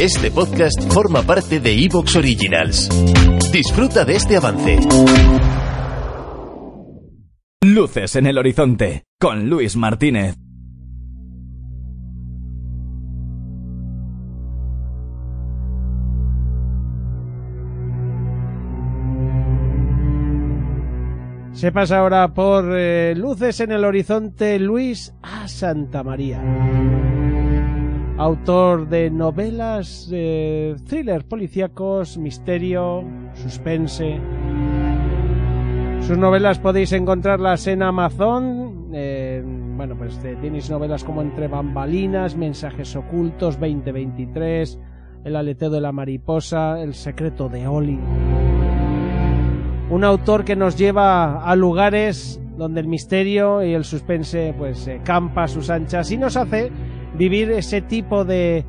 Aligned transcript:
Este 0.00 0.30
podcast 0.30 0.92
forma 0.92 1.22
parte 1.22 1.58
de 1.58 1.72
Evox 1.72 2.16
Originals. 2.16 2.90
Disfruta 3.50 4.04
de 4.04 4.16
este 4.16 4.36
avance. 4.36 4.78
Luces 7.64 8.14
en 8.16 8.26
el 8.26 8.36
horizonte 8.36 9.04
con 9.18 9.48
Luis 9.48 9.74
Martínez. 9.74 10.36
Se 21.54 21.72
pasa 21.72 22.00
ahora 22.00 22.34
por 22.34 22.66
eh, 22.76 23.14
Luces 23.16 23.60
en 23.60 23.72
el 23.72 23.82
Horizonte 23.82 24.58
Luis 24.58 25.14
A. 25.22 25.48
Santa 25.48 26.02
María. 26.02 26.42
Autor 28.18 28.88
de 28.88 29.10
novelas, 29.10 30.08
eh, 30.10 30.74
thrillers 30.86 31.24
policíacos, 31.24 32.16
misterio, 32.16 33.04
suspense. 33.34 34.18
Sus 36.00 36.16
novelas 36.16 36.58
podéis 36.58 36.92
encontrarlas 36.92 37.66
en 37.66 37.82
Amazon. 37.82 38.88
bueno, 39.76 39.96
pues 39.98 40.18
eh, 40.24 40.36
tenéis 40.40 40.70
novelas 40.70 41.04
como 41.04 41.20
Entre 41.20 41.46
Bambalinas, 41.46 42.36
Mensajes 42.36 42.96
Ocultos, 42.96 43.60
2023, 43.60 44.78
El 45.24 45.36
aleteo 45.36 45.68
de 45.68 45.80
la 45.82 45.92
mariposa, 45.92 46.80
El 46.80 46.94
secreto 46.94 47.50
de 47.50 47.68
Oli 47.68 47.98
un 49.88 50.02
autor 50.02 50.44
que 50.44 50.56
nos 50.56 50.76
lleva 50.76 51.44
a 51.44 51.54
lugares 51.54 52.40
donde 52.56 52.80
el 52.80 52.88
misterio 52.88 53.62
y 53.62 53.72
el 53.72 53.84
suspense 53.84 54.54
pues 54.58 54.90
campa 55.04 55.44
a 55.44 55.48
sus 55.48 55.70
anchas 55.70 56.10
y 56.10 56.16
nos 56.16 56.36
hace 56.36 56.72
vivir 57.16 57.50
ese 57.50 57.82
tipo 57.82 58.24
de, 58.24 58.64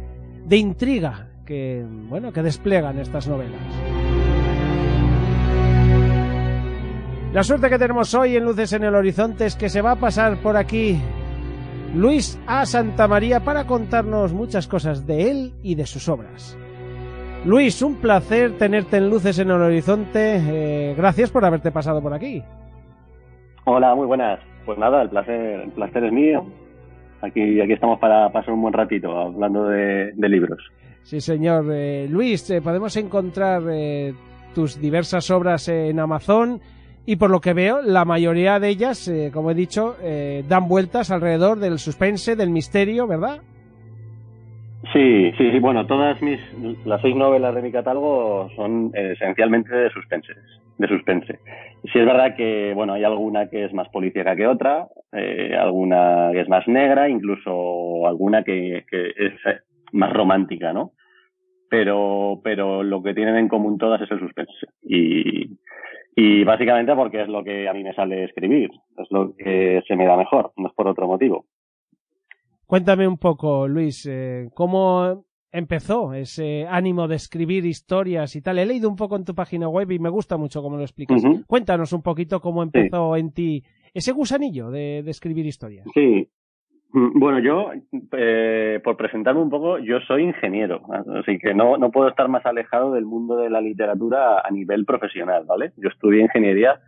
de 0.45 0.57
intriga 0.57 1.27
que 1.45 1.85
bueno 2.09 2.31
que 2.33 2.43
despliegan 2.43 2.99
estas 2.99 3.27
novelas. 3.27 3.61
La 7.33 7.43
suerte 7.43 7.69
que 7.69 7.77
tenemos 7.77 8.13
hoy 8.13 8.35
en 8.35 8.45
Luces 8.45 8.73
en 8.73 8.83
el 8.83 8.95
Horizonte 8.95 9.45
es 9.45 9.55
que 9.55 9.69
se 9.69 9.81
va 9.81 9.91
a 9.91 9.95
pasar 9.95 10.37
por 10.37 10.57
aquí 10.57 10.99
Luis 11.93 12.39
A. 12.47 12.65
Santa 12.65 13.07
María 13.07 13.41
para 13.41 13.65
contarnos 13.65 14.33
muchas 14.33 14.67
cosas 14.67 15.05
de 15.05 15.29
él 15.29 15.53
y 15.61 15.75
de 15.75 15.85
sus 15.85 16.09
obras. 16.09 16.57
Luis, 17.45 17.81
un 17.81 17.95
placer 17.95 18.57
tenerte 18.57 18.97
en 18.97 19.09
Luces 19.09 19.39
en 19.39 19.51
el 19.51 19.61
Horizonte. 19.61 20.37
Eh, 20.37 20.95
gracias 20.97 21.31
por 21.31 21.45
haberte 21.45 21.71
pasado 21.71 22.01
por 22.01 22.13
aquí. 22.13 22.43
Hola, 23.65 23.93
muy 23.95 24.07
buenas. 24.07 24.39
Pues 24.65 24.77
nada, 24.77 25.01
el 25.01 25.09
placer, 25.09 25.61
el 25.61 25.71
placer 25.71 26.03
es 26.03 26.11
mío. 26.11 26.45
Aquí, 27.21 27.59
aquí 27.59 27.73
estamos 27.73 27.99
para 27.99 28.31
pasar 28.31 28.53
un 28.53 28.61
buen 28.61 28.73
ratito 28.73 29.17
hablando 29.17 29.65
de, 29.69 30.11
de 30.13 30.29
libros. 30.29 30.59
Sí, 31.03 31.21
señor. 31.21 31.65
Eh, 31.71 32.07
Luis, 32.09 32.49
eh, 32.49 32.61
podemos 32.61 32.95
encontrar 32.97 33.63
eh, 33.71 34.13
tus 34.53 34.79
diversas 34.79 35.31
obras 35.31 35.67
en 35.67 35.99
Amazon 35.99 36.59
y 37.05 37.15
por 37.15 37.29
lo 37.29 37.39
que 37.39 37.53
veo, 37.53 37.81
la 37.81 38.03
mayoría 38.03 38.59
de 38.59 38.67
ellas, 38.67 39.07
eh, 39.07 39.31
como 39.33 39.51
he 39.51 39.55
dicho, 39.55 39.95
eh, 40.01 40.43
dan 40.49 40.67
vueltas 40.67 41.09
alrededor 41.09 41.57
del 41.57 41.79
suspense, 41.79 42.35
del 42.35 42.49
misterio, 42.49 43.07
¿verdad? 43.07 43.39
Sí, 44.91 45.31
sí, 45.37 45.51
sí. 45.51 45.59
Bueno, 45.59 45.87
todas 45.87 46.21
mis 46.21 46.39
las 46.85 47.01
seis 47.01 47.15
novelas 47.15 47.55
de 47.55 47.61
mi 47.61 47.71
catálogo 47.71 48.49
son 48.57 48.91
esencialmente 48.93 49.73
de 49.73 49.89
suspense, 49.89 50.33
de 50.77 50.87
suspense. 50.87 51.39
Sí 51.83 51.99
es 51.99 52.05
verdad 52.05 52.35
que 52.35 52.73
bueno 52.73 52.93
hay 52.93 53.03
alguna 53.03 53.49
que 53.49 53.65
es 53.65 53.73
más 53.73 53.89
policíaca 53.89 54.35
que 54.35 54.47
otra, 54.47 54.87
eh, 55.11 55.55
alguna 55.57 56.29
que 56.31 56.41
es 56.41 56.49
más 56.49 56.67
negra, 56.67 57.09
incluso 57.09 58.07
alguna 58.07 58.43
que, 58.43 58.77
es 58.77 59.33
eh, 59.45 59.59
más 59.91 60.13
romántica, 60.13 60.73
¿no? 60.73 60.91
Pero 61.69 62.39
pero 62.43 62.83
lo 62.83 63.01
que 63.03 63.13
tienen 63.13 63.35
en 63.35 63.47
común 63.47 63.77
todas 63.77 64.01
es 64.01 64.11
el 64.11 64.19
suspense 64.19 64.67
y 64.83 65.57
y 66.19 66.43
básicamente 66.43 66.95
porque 66.95 67.21
es 67.21 67.27
lo 67.27 67.43
que 67.43 67.69
a 67.69 67.73
mí 67.73 67.83
me 67.83 67.93
sale 67.93 68.23
escribir, 68.23 68.71
es 68.97 69.07
lo 69.11 69.35
que 69.35 69.83
se 69.87 69.95
me 69.95 70.05
da 70.05 70.17
mejor, 70.17 70.51
no 70.57 70.67
es 70.67 70.73
por 70.73 70.87
otro 70.87 71.07
motivo. 71.07 71.45
Cuéntame 72.65 73.07
un 73.07 73.17
poco, 73.17 73.67
Luis, 73.67 74.05
eh, 74.07 74.49
¿cómo 74.53 75.25
empezó 75.51 76.13
ese 76.13 76.65
ánimo 76.67 77.07
de 77.07 77.15
escribir 77.15 77.65
historias 77.65 78.35
y 78.35 78.41
tal? 78.41 78.59
He 78.59 78.65
leído 78.65 78.89
un 78.89 78.95
poco 78.95 79.15
en 79.15 79.25
tu 79.25 79.33
página 79.35 79.67
web 79.69 79.91
y 79.91 79.99
me 79.99 80.09
gusta 80.09 80.37
mucho 80.37 80.61
cómo 80.61 80.77
lo 80.77 80.83
explicas. 80.83 81.23
Cuéntanos 81.47 81.93
un 81.93 82.01
poquito 82.01 82.39
cómo 82.41 82.63
empezó 82.63 83.15
en 83.15 83.31
ti 83.31 83.63
ese 83.93 84.11
gusanillo 84.11 84.69
de, 84.69 85.01
de 85.03 85.11
escribir 85.11 85.45
historias. 85.45 85.85
Sí. 85.93 86.29
Mm, 86.93 87.19
Bueno, 87.19 87.39
yo, 87.39 87.71
eh, 88.17 88.79
por 88.83 88.95
presentarme 88.95 89.41
un 89.41 89.49
poco, 89.49 89.77
yo 89.79 89.99
soy 90.07 90.23
ingeniero, 90.23 90.81
así 91.19 91.37
que 91.37 91.53
no, 91.53 91.77
no 91.77 91.91
puedo 91.91 92.07
estar 92.09 92.27
más 92.29 92.45
alejado 92.45 92.93
del 92.93 93.05
mundo 93.05 93.37
de 93.37 93.49
la 93.49 93.59
literatura 93.61 94.39
a 94.39 94.51
nivel 94.51 94.85
profesional, 94.85 95.43
¿vale? 95.45 95.71
Yo 95.77 95.89
estudié 95.89 96.21
ingeniería. 96.21 96.79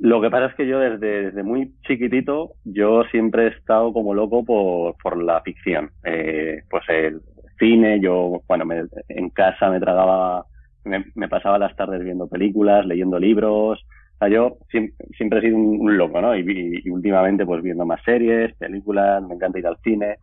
Lo 0.00 0.20
que 0.20 0.30
pasa 0.30 0.46
es 0.46 0.54
que 0.54 0.66
yo 0.66 0.78
desde, 0.78 1.24
desde 1.26 1.42
muy 1.42 1.72
chiquitito, 1.86 2.52
yo 2.64 3.02
siempre 3.10 3.44
he 3.44 3.48
estado 3.48 3.92
como 3.92 4.14
loco 4.14 4.44
por, 4.44 4.96
por 5.02 5.20
la 5.22 5.40
ficción. 5.42 5.90
Eh, 6.04 6.62
pues 6.70 6.84
el 6.88 7.20
cine, 7.58 8.00
yo, 8.00 8.42
bueno, 8.48 8.64
me- 8.64 8.84
en 9.08 9.30
casa 9.30 9.70
me 9.70 9.80
tragaba, 9.80 10.46
me, 10.84 11.28
pasaba 11.28 11.58
las 11.58 11.74
tardes 11.76 12.02
viendo 12.04 12.28
películas, 12.28 12.86
leyendo 12.86 13.18
libros, 13.18 13.80
o 13.80 14.18
sea, 14.18 14.28
yo 14.28 14.58
siempre, 14.70 15.06
siempre 15.16 15.38
he 15.40 15.42
sido 15.42 15.56
un, 15.58 15.96
loco, 15.96 16.20
¿no? 16.20 16.34
Y, 16.36 16.42
vi- 16.42 16.80
y 16.84 16.90
últimamente 16.90 17.46
pues 17.46 17.62
viendo 17.62 17.86
más 17.86 18.02
series, 18.04 18.54
películas, 18.56 19.22
me 19.22 19.34
encanta 19.34 19.58
ir 19.58 19.66
al 19.66 19.78
cine. 19.84 20.18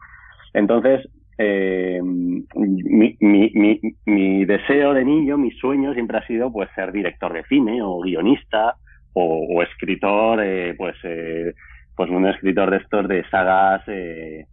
Entonces, 0.54 1.08
eh, 1.38 2.00
mi, 2.04 3.18
mi, 3.20 3.52
mi, 3.54 3.82
mi 4.06 4.46
deseo 4.46 4.94
de 4.94 5.04
niño, 5.06 5.38
mi 5.38 5.52
sueño 5.52 5.94
siempre 5.94 6.18
ha 6.18 6.28
sido 6.28 6.52
pues 6.52 6.70
ser 6.76 6.92
director 6.92 7.34
de 7.34 7.44
cine 7.46 7.82
o 7.84 8.00
guionista 8.02 8.78
o, 9.14 9.48
o 9.58 9.64
escritor, 9.64 10.42
eh, 10.44 10.76
pues, 10.78 10.96
eh, 11.04 11.54
pues 11.96 12.10
un 12.10 12.28
escritor 12.28 12.72
de 12.72 12.78
estos 12.78 13.08
de 13.08 13.24
sagas 13.30 13.82
eh, 13.88 14.46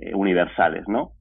eh, 0.00 0.14
universales, 0.14 0.84
¿no? 0.88 1.14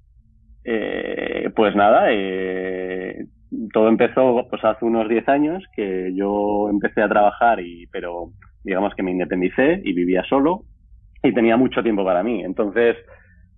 Eh, 0.70 1.50
pues 1.56 1.74
nada, 1.78 2.08
eh, 2.10 3.26
todo 3.72 3.88
empezó 3.88 4.46
pues 4.50 4.62
hace 4.66 4.84
unos 4.84 5.08
10 5.08 5.30
años 5.30 5.64
que 5.74 6.12
yo 6.14 6.68
empecé 6.70 7.02
a 7.02 7.08
trabajar 7.08 7.62
y 7.62 7.88
pero 7.88 8.32
digamos 8.66 8.94
que 8.94 9.02
me 9.02 9.12
independicé 9.12 9.82
y 9.86 9.94
vivía 9.94 10.26
solo 10.28 10.64
y 11.24 11.34
tenía 11.34 11.56
mucho 11.56 11.82
tiempo 11.82 12.04
para 12.04 12.22
mí. 12.22 12.44
Entonces 12.44 12.98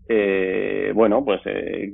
eh, 0.07 0.91
bueno 0.93 1.25
pues 1.25 1.41
eh, 1.45 1.93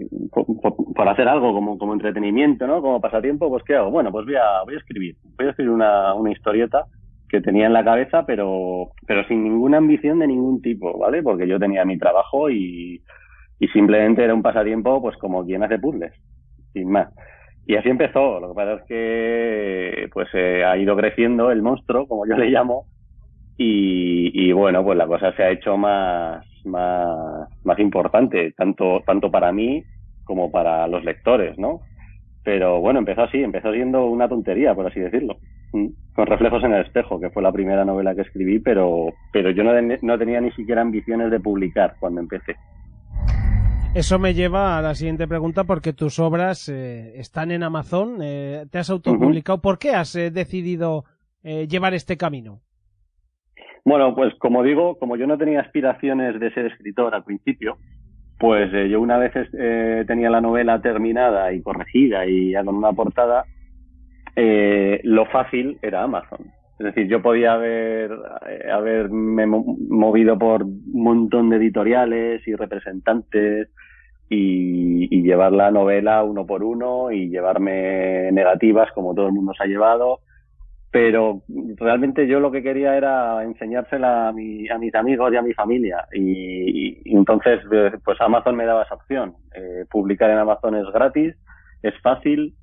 por 0.94 1.08
hacer 1.08 1.30
algo 1.30 1.54
como, 1.54 1.78
como 1.78 1.94
entretenimiento 1.94 2.68
no 2.68 2.82
como 2.82 3.00
pasatiempo 3.00 3.50
pues 3.50 3.64
qué 3.64 3.76
hago 3.76 3.92
bueno 3.92 4.12
pues 4.12 4.26
voy 4.26 4.36
a 4.36 4.64
voy 4.66 4.76
a 4.76 4.80
escribir. 4.80 5.16
Voy 5.38 5.48
a 5.48 5.52
escribir 5.52 5.72
una, 5.72 6.14
una 6.14 6.32
historieta 6.34 6.88
que 7.30 7.40
tenía 7.40 7.68
en 7.68 7.74
la 7.74 7.86
cabeza 7.86 8.26
pero 8.26 8.90
pero 9.08 9.26
sin 9.30 9.46
ninguna 9.46 9.78
ambición 9.78 10.20
de 10.20 10.28
ningún 10.28 10.62
tipo 10.62 11.00
vale 11.00 11.24
porque 11.24 11.48
yo 11.48 11.58
tenía 11.58 11.86
mi 11.86 11.98
trabajo 11.98 12.50
y 12.50 13.02
y 13.60 13.68
simplemente 13.70 14.24
era 14.24 14.34
un 14.34 14.44
pasatiempo 14.44 15.02
pues 15.02 15.18
como 15.18 15.46
quien 15.46 15.64
hace 15.64 15.80
puzzles 15.80 16.14
sin 16.74 16.90
más 16.90 17.10
y 17.66 17.76
así 17.76 17.90
empezó. 17.90 18.40
Lo 18.40 18.50
que 18.50 18.56
pasa 18.56 18.74
es 18.74 18.84
que 18.88 20.10
pues 20.14 20.28
eh, 20.34 20.64
ha 20.64 20.78
ido 20.78 20.96
creciendo 20.96 21.52
el 21.52 21.62
monstruo, 21.62 22.08
como 22.08 22.26
yo 22.28 22.38
le 22.38 22.50
llamo, 22.50 22.86
y, 23.58 24.32
y 24.34 24.52
bueno, 24.52 24.84
pues 24.84 24.98
la 24.98 25.08
cosa 25.08 25.34
se 25.34 25.44
ha 25.44 25.50
hecho 25.50 25.78
más, 25.78 26.46
más, 26.66 27.50
más 27.64 27.80
importante, 27.80 28.52
tanto, 28.52 29.02
tanto 29.06 29.32
para 29.32 29.52
mí 29.52 29.84
como 30.24 30.52
para 30.52 30.88
los 30.88 31.04
lectores, 31.04 31.58
¿no? 31.58 31.82
Pero 32.44 32.80
bueno, 32.80 33.00
empezó 33.00 33.24
así, 33.24 33.42
empezó 33.42 33.72
siendo 33.74 34.06
una 34.06 34.30
tontería, 34.30 34.76
por 34.76 34.86
así 34.86 35.00
decirlo. 35.00 35.38
Mm. 35.74 35.88
Con 36.14 36.28
reflejos 36.28 36.64
en 36.64 36.74
el 36.74 36.86
espejo, 36.86 37.20
que 37.20 37.30
fue 37.30 37.42
la 37.42 37.52
primera 37.52 37.84
novela 37.84 38.14
que 38.16 38.22
escribí, 38.22 38.60
pero, 38.60 39.14
pero 39.34 39.50
yo 39.50 39.64
no, 39.64 39.74
no 40.02 40.18
tenía 40.18 40.40
ni 40.40 40.52
siquiera 40.52 40.82
ambiciones 40.82 41.32
de 41.32 41.40
publicar 41.40 41.96
cuando 42.00 42.22
empecé. 42.22 42.56
Eso 43.96 44.20
me 44.20 44.34
lleva 44.34 44.78
a 44.78 44.82
la 44.82 44.94
siguiente 44.94 45.26
pregunta 45.26 45.64
porque 45.64 45.94
tus 45.94 46.20
obras 46.20 46.68
eh, 46.68 47.14
están 47.18 47.50
en 47.52 47.64
Amazon, 47.64 48.18
eh, 48.22 48.66
te 48.70 48.78
has 48.78 48.90
autopublicado. 48.90 49.62
¿Por 49.62 49.80
qué 49.80 49.92
has 49.92 50.14
eh, 50.18 50.32
decidido 50.32 51.06
eh, 51.44 51.66
llevar 51.68 51.94
este 51.94 52.18
camino? 52.18 52.60
Bueno, 53.86 54.14
pues 54.14 54.34
como 54.38 54.64
digo, 54.64 55.00
como 55.00 55.16
yo 55.16 55.28
no 55.28 55.38
tenía 55.38 55.62
aspiraciones 55.62 56.38
de 56.42 56.52
ser 56.54 56.66
escritor 56.66 57.16
al 57.16 57.24
principio, 57.24 57.78
pues 58.38 58.70
eh, 58.74 58.90
yo 58.90 59.00
una 59.00 59.18
vez 59.18 59.32
eh, 59.58 60.04
tenía 60.06 60.30
la 60.30 60.42
novela 60.42 60.82
terminada 60.82 61.54
y 61.54 61.62
corregida 61.62 62.26
y 62.26 62.52
ya 62.52 62.66
con 62.66 62.76
una 62.76 62.92
portada, 62.92 63.46
lo 64.36 65.26
fácil 65.28 65.80
era 65.82 66.04
Amazon. 66.04 66.52
Es 66.78 66.88
decir, 66.88 67.08
yo 67.08 67.22
podía 67.22 67.54
haber, 67.54 68.12
haberme 68.70 69.46
mo- 69.46 69.78
movido 69.88 70.38
por 70.38 70.64
un 70.64 70.84
montón 70.92 71.50
de 71.50 71.56
editoriales 71.56 72.46
y 72.46 72.54
representantes 72.56 73.70
y, 74.30 75.16
y 75.16 75.22
llevar 75.22 75.52
la 75.52 75.72
novela 75.72 76.24
uno 76.24 76.46
por 76.46 76.64
uno 76.64 77.12
y 77.12 77.30
llevarme 77.30 78.32
negativas 78.32 78.92
como 78.94 79.14
todo 79.14 79.28
el 79.28 79.34
mundo 79.34 79.54
se 79.56 79.64
ha 79.64 79.68
llevado 79.68 80.22
pero 80.92 81.42
realmente 81.76 82.26
yo 82.26 82.40
lo 82.40 82.52
que 82.52 82.64
quería 82.64 82.96
era 82.96 83.44
enseñársela 83.44 84.30
a, 84.30 84.32
mi, 84.32 84.68
a 84.70 84.78
mis 84.78 84.96
amigos 84.96 85.34
y 85.34 85.36
a 85.36 85.42
mi 85.42 85.54
familia 85.54 86.08
y, 86.14 87.18
entonces 87.18 87.60
eh, 87.72 87.92
pues 88.04 88.20
Amazon 88.22 88.56
me 88.56 88.66
daba 88.66 88.84
esa 88.84 88.96
opción 88.96 89.36
eh, 89.54 89.86
publicar 89.90 90.30
en 90.30 90.38
Amazon 90.38 90.76
es 90.76 90.86
gratis 90.94 91.36
es 91.84 91.94
fácil 92.02 92.56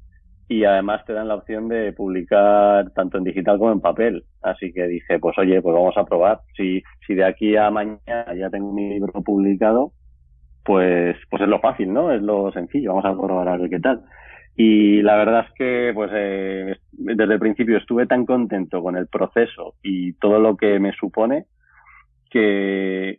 y 0.53 0.64
además 0.64 1.05
te 1.06 1.14
dan 1.14 1.29
la 1.29 1.37
opción 1.37 1.69
de 1.69 1.93
publicar 1.93 2.91
tanto 2.93 3.17
en 3.17 3.25
digital 3.25 3.59
como 3.59 3.73
en 3.73 3.81
papel. 3.81 4.25
Así 4.43 4.73
que 4.73 4.87
dije, 4.87 5.19
pues 5.19 5.38
oye, 5.38 5.62
pues 5.62 5.75
vamos 5.75 5.97
a 5.97 6.05
probar. 6.05 6.41
Si, 6.56 6.82
si 7.06 7.14
de 7.14 7.25
aquí 7.25 7.56
a 7.56 7.70
mañana 7.70 8.35
ya 8.37 8.50
tengo 8.50 8.73
mi 8.73 8.91
libro 8.91 9.12
publicado, 9.23 9.93
pues, 10.64 11.17
pues 11.31 11.43
es 11.43 11.49
lo 11.49 11.61
fácil, 11.61 11.93
¿no? 11.93 12.12
Es 12.12 12.23
lo 12.23 12.53
sencillo. 12.53 12.94
Vamos 12.94 13.05
a 13.05 13.20
probar 13.20 13.49
a 13.49 13.56
ver 13.56 13.70
qué 13.70 13.81
tal. 13.81 14.03
Y 14.56 15.00
la 15.03 15.17
verdad 15.17 15.47
es 15.49 15.55
que, 15.55 15.93
pues, 15.94 16.11
eh, 16.14 16.76
desde 16.93 17.35
el 17.35 17.41
principio 17.41 17.79
estuve 17.79 18.06
tan 18.06 18.26
contento 18.26 18.82
con 18.82 18.97
el 18.97 19.09
proceso 19.09 19.75
y 19.82 20.12
todo 20.14 20.38
lo 20.41 20.56
que 20.56 20.79
me 20.79 20.93
supone 20.93 21.47
que, 22.31 23.19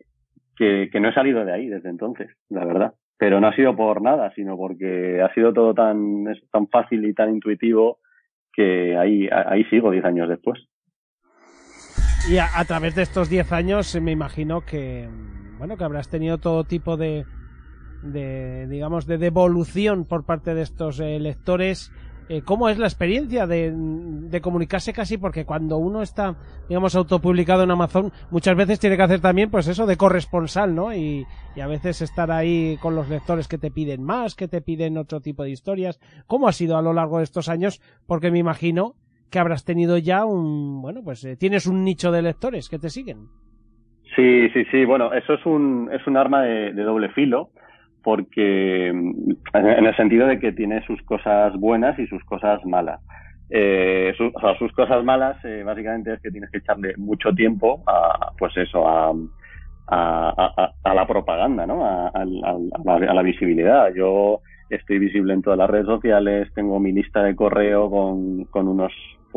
que, 0.56 0.90
no 1.00 1.10
he 1.10 1.14
salido 1.14 1.44
de 1.44 1.54
ahí 1.54 1.68
desde 1.68 1.90
entonces, 1.90 2.30
la 2.50 2.66
verdad 2.66 2.94
pero 3.24 3.40
no 3.40 3.48
ha 3.48 3.56
sido 3.56 3.74
por 3.74 4.02
nada, 4.02 4.34
sino 4.36 4.58
porque 4.58 5.22
ha 5.22 5.34
sido 5.34 5.54
todo 5.54 5.74
tan, 5.74 6.26
tan 6.52 6.68
fácil 6.68 7.06
y 7.06 7.14
tan 7.14 7.30
intuitivo 7.30 8.00
que 8.52 8.98
ahí, 8.98 9.30
ahí 9.32 9.64
sigo 9.66 9.92
diez 9.92 10.04
años 10.04 10.28
después. 10.28 10.60
Y 12.30 12.38
a, 12.38 12.64
través 12.66 12.96
de 12.96 13.04
estos 13.04 13.30
diez 13.30 13.52
años 13.54 13.98
me 14.02 14.12
imagino 14.12 14.62
que, 14.62 15.08
bueno, 15.58 15.78
que 15.78 15.84
habrás 15.84 16.10
tenido 16.10 16.38
todo 16.38 16.64
tipo 16.64 16.98
de, 16.98 17.28
de 18.02 18.68
digamos, 18.68 19.06
de 19.06 19.18
devolución 19.18 20.06
por 20.06 20.26
parte 20.26 20.54
de 20.54 20.62
estos 20.62 21.00
eh, 21.00 21.20
lectores 21.20 21.92
eh, 22.30 22.42
cómo 22.42 22.70
es 22.70 22.78
la 22.78 22.88
experiencia 22.88 23.46
de, 23.48 24.40
comunicarse 24.42 24.94
casi, 24.94 25.18
porque 25.18 25.46
cuando 25.46 25.78
uno 25.78 26.02
está, 26.02 26.38
digamos, 26.70 26.96
autopublicado 26.96 27.64
en 27.64 27.72
Amazon, 27.72 28.12
muchas 28.30 28.56
veces 28.56 28.80
tiene 28.80 28.96
que 28.96 29.04
hacer 29.04 29.20
también, 29.20 29.52
pues 29.52 29.68
eso, 29.68 29.86
de 29.86 29.98
corresponsal, 29.98 30.74
¿no? 30.74 30.94
Y, 30.96 31.26
a 31.62 31.68
veces 31.68 32.02
estar 32.02 32.32
ahí 32.32 32.78
con 32.82 32.96
los 32.96 33.10
lectores 33.10 33.48
que 33.48 33.58
te 33.58 33.72
piden 33.72 34.04
más, 34.04 34.36
que 34.36 34.48
te 34.48 34.62
piden 34.62 34.98
otro 34.98 35.22
tipo 35.22 35.44
de 35.44 35.52
historias. 35.52 36.00
¿Cómo 36.26 36.48
ha 36.48 36.54
sido 36.54 36.78
a 36.78 36.82
lo 36.82 36.94
largo 36.94 37.20
de 37.20 37.26
estos 37.26 37.50
años? 37.50 37.82
Porque 38.08 38.32
me 38.32 38.40
imagino 38.40 38.96
que 39.30 39.40
habrás 39.40 39.64
tenido 39.64 39.98
ya 39.98 40.26
un, 40.26 40.82
bueno, 40.82 41.04
pues 41.04 41.24
eh, 41.26 41.36
tienes 41.36 41.68
un 41.68 41.84
nicho 41.84 42.12
de 42.12 42.22
lectores 42.22 42.70
que 42.70 42.80
te 42.80 42.90
siguen. 42.90 43.30
Sí, 44.16 44.50
sí, 44.54 44.66
sí. 44.72 44.86
Bueno, 44.86 45.14
eso 45.14 45.34
es 45.34 45.46
un, 45.46 45.90
es 45.92 46.06
un 46.08 46.18
arma 46.18 46.44
de 46.44 46.74
doble 46.74 47.10
filo 47.10 47.50
porque 48.04 48.90
en 48.90 49.38
el 49.54 49.96
sentido 49.96 50.28
de 50.28 50.40
que 50.40 50.52
tiene 50.52 50.86
sus 50.86 51.02
cosas 51.04 51.56
buenas 51.56 51.98
y 51.98 52.06
sus 52.08 52.24
cosas 52.26 52.64
malas. 52.66 53.00
Eh, 53.50 54.14
o 54.20 54.40
sea, 54.40 54.58
sus 54.58 54.72
cosas 54.74 55.04
malas 55.04 55.38
eh, 55.46 55.64
básicamente 55.66 56.14
es 56.14 56.22
que 56.22 56.32
tienes 56.32 56.50
que 56.52 56.58
echarle 56.58 56.96
mucho 56.98 57.34
tiempo 57.34 57.82
a, 57.88 58.32
pues 58.38 58.56
eso, 58.58 58.88
a, 58.88 59.14
a, 59.88 60.74
a, 60.84 60.94
la 60.94 61.08
propaganda, 61.08 61.66
¿no? 61.66 61.86
A, 61.86 62.12
la, 62.26 63.22
visibilidad. 63.22 63.94
Yo 63.94 64.42
estoy 64.70 65.00
visible 65.00 65.34
en 65.34 65.42
todas 65.42 65.60
las 65.60 65.70
redes 65.70 65.86
sociales, 65.86 66.50
tengo 66.54 66.80
mi 66.80 66.92
lista 66.92 67.24
de 67.24 67.36
correo 67.36 67.90
con, 67.90 68.46
con 68.46 68.68
unos, 68.68 68.92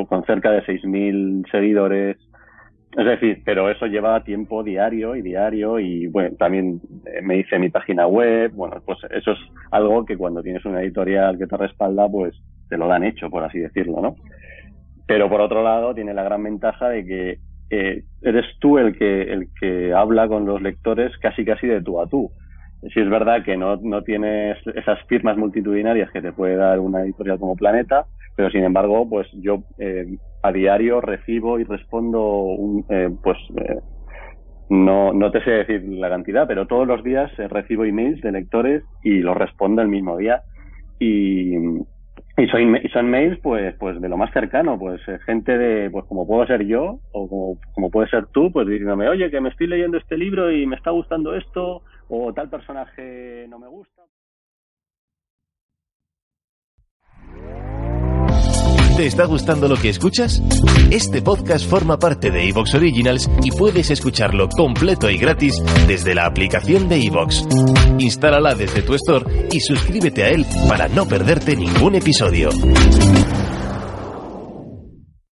con 0.09 0.25
cerca 0.25 0.51
de 0.51 0.65
6.000 0.65 1.51
seguidores, 1.51 2.17
es 2.97 3.05
decir, 3.05 3.43
pero 3.45 3.71
eso 3.71 3.87
lleva 3.87 4.25
tiempo 4.25 4.63
diario 4.63 5.15
y 5.17 5.23
diario 5.23 5.79
y 5.79 6.07
bueno, 6.07 6.35
también 6.39 6.81
eh, 7.05 7.21
me 7.21 7.39
hice 7.39 7.59
mi 7.59 7.69
página 7.69 8.07
web, 8.07 8.53
bueno, 8.55 8.81
pues 8.85 8.99
eso 9.11 9.33
es 9.33 9.39
algo 9.71 10.07
que 10.07 10.17
cuando 10.17 10.43
tienes 10.43 10.65
una 10.65 10.81
editorial 10.81 11.37
que 11.37 11.47
te 11.47 11.59
respalda, 11.59 12.09
pues 12.09 12.35
te 12.71 12.79
lo 12.79 12.89
dan 12.89 13.05
hecho, 13.05 13.29
por 13.29 13.45
así 13.45 13.59
decirlo, 13.59 14.01
¿no? 14.01 14.17
Pero 15.07 15.29
por 15.29 15.43
otro 15.43 15.63
lado 15.63 15.95
tiene 15.95 16.15
la 16.15 16.25
gran 16.25 16.43
ventaja 16.43 16.89
de 16.89 17.05
que 17.05 17.39
eh, 17.69 18.03
eres 18.23 18.47
tú 18.61 18.79
el 18.79 18.97
que, 18.97 19.23
el 19.25 19.49
que 19.61 19.93
habla 19.93 20.27
con 20.27 20.47
los 20.47 20.63
lectores 20.63 21.17
casi 21.19 21.45
casi 21.45 21.67
de 21.67 21.83
tú 21.83 22.01
a 22.01 22.07
tú. 22.07 22.33
Si 22.93 23.01
es 23.01 23.09
verdad 23.09 23.45
que 23.45 23.57
no, 23.57 23.77
no 23.77 24.03
tienes 24.03 24.59
esas 24.75 24.99
firmas 25.07 25.37
multitudinarias 25.37 26.11
que 26.11 26.23
te 26.23 26.33
puede 26.33 26.57
dar 26.57 26.79
una 26.79 27.03
editorial 27.03 27.39
como 27.39 27.57
Planeta, 27.57 28.07
pero 28.37 28.51
sin 28.51 28.65
embargo, 28.65 29.09
pues 29.09 29.27
yo 29.33 29.65
eh, 29.79 30.19
a 30.43 30.53
diario 30.53 31.01
recibo 31.01 31.59
y 31.59 31.65
respondo, 31.65 32.23
un, 32.23 32.85
eh, 32.89 33.11
pues 33.23 33.39
eh, 33.57 33.81
no, 34.69 35.13
no 35.13 35.31
te 35.31 35.43
sé 35.43 35.51
decir 35.51 35.85
la 35.85 36.09
cantidad, 36.09 36.47
pero 36.47 36.67
todos 36.67 36.87
los 36.87 37.03
días 37.03 37.31
eh, 37.39 37.49
recibo 37.49 37.85
emails 37.85 38.21
de 38.21 38.33
lectores 38.33 38.83
y 39.03 39.21
los 39.21 39.37
respondo 39.37 39.83
el 39.83 39.89
mismo 39.89 40.17
día. 40.17 40.43
Y, 40.99 41.57
y, 41.57 42.47
soy, 42.51 42.81
y 42.83 42.89
son 42.89 43.11
mails 43.11 43.39
pues 43.43 43.75
pues 43.79 44.01
de 44.01 44.09
lo 44.09 44.17
más 44.17 44.33
cercano, 44.33 44.79
pues 44.79 45.01
gente 45.25 45.57
de, 45.57 45.91
pues 45.91 46.05
como 46.07 46.27
puedo 46.27 46.47
ser 46.47 46.67
yo 46.67 46.99
o 47.13 47.29
como, 47.29 47.59
como 47.75 47.91
puede 47.91 48.09
ser 48.09 48.27
tú, 48.27 48.53
pues 48.53 48.67
diciéndome, 48.67 49.09
oye, 49.09 49.31
que 49.31 49.41
me 49.41 49.51
estoy 49.51 49.67
leyendo 49.67 49.99
este 49.99 50.17
libro 50.19 50.51
y 50.51 50.67
me 50.67 50.77
está 50.77 50.91
gustando 50.91 51.35
esto, 51.35 51.83
o 52.09 52.33
tal 52.33 52.49
personaje 52.49 53.47
no 53.49 53.59
me 53.59 53.69
gusta. 53.69 54.03
¿Te 58.97 59.07
está 59.07 59.27
gustando 59.27 59.69
lo 59.69 59.77
que 59.77 59.91
escuchas? 59.91 60.43
Este 60.91 61.21
podcast 61.21 61.69
forma 61.69 61.99
parte 61.99 62.31
de 62.31 62.49
Evox 62.49 62.75
Originals 62.77 63.29
y 63.43 63.51
puedes 63.51 63.91
escucharlo 63.91 64.49
completo 64.49 65.11
y 65.11 65.19
gratis 65.19 65.63
desde 65.87 66.15
la 66.15 66.25
aplicación 66.25 66.89
de 66.89 67.05
Evox. 67.05 67.47
Instálala 67.99 68.55
desde 68.55 68.81
tu 68.81 68.95
store 68.95 69.49
y 69.53 69.61
suscríbete 69.61 70.25
a 70.25 70.31
él 70.31 70.47
para 70.67 70.89
no 70.89 71.07
perderte 71.07 71.57
ningún 71.57 71.97
episodio. 71.97 72.49